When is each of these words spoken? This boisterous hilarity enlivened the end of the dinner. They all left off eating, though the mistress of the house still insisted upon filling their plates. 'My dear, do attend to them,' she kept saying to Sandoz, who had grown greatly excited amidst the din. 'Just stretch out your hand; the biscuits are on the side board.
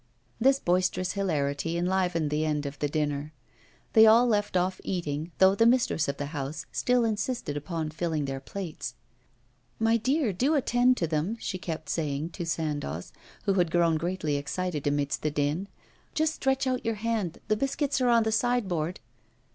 This 0.39 0.57
boisterous 0.59 1.11
hilarity 1.11 1.77
enlivened 1.77 2.31
the 2.31 2.43
end 2.43 2.65
of 2.65 2.79
the 2.79 2.89
dinner. 2.89 3.33
They 3.93 4.07
all 4.07 4.25
left 4.25 4.57
off 4.57 4.81
eating, 4.83 5.31
though 5.37 5.53
the 5.53 5.67
mistress 5.67 6.07
of 6.07 6.17
the 6.17 6.33
house 6.33 6.65
still 6.71 7.05
insisted 7.05 7.55
upon 7.55 7.91
filling 7.91 8.25
their 8.25 8.39
plates. 8.39 8.95
'My 9.77 9.97
dear, 9.97 10.33
do 10.33 10.55
attend 10.55 10.97
to 10.97 11.07
them,' 11.07 11.37
she 11.39 11.59
kept 11.59 11.87
saying 11.87 12.29
to 12.31 12.47
Sandoz, 12.47 13.13
who 13.43 13.53
had 13.53 13.69
grown 13.69 13.97
greatly 13.97 14.37
excited 14.37 14.87
amidst 14.87 15.21
the 15.21 15.29
din. 15.29 15.67
'Just 16.15 16.33
stretch 16.33 16.65
out 16.65 16.83
your 16.83 16.95
hand; 16.95 17.37
the 17.47 17.55
biscuits 17.55 18.01
are 18.01 18.09
on 18.09 18.23
the 18.23 18.31
side 18.31 18.67
board. 18.67 19.01